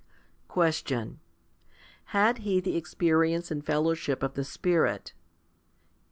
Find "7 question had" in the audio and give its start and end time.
0.45-2.39